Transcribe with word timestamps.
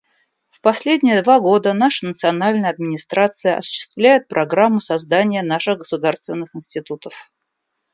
В 0.49 0.61
последние 0.61 1.21
два 1.21 1.39
года 1.39 1.73
наша 1.73 2.07
национальная 2.07 2.71
администрация 2.71 3.55
осуществляет 3.55 4.27
программу 4.27 4.81
создания 4.81 5.43
наших 5.43 5.77
государственных 5.77 6.55
институтов. 6.55 7.31